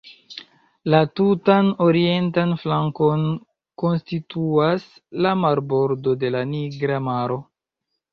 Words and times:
La 0.91 0.99
tutan 1.19 1.67
orientan 1.87 2.53
flankon 2.61 3.25
konstituas 3.83 4.87
la 5.27 5.35
marbordo 5.43 6.15
de 6.25 6.33
la 6.37 6.43
Nigra 6.55 6.99
Maro. 7.11 7.39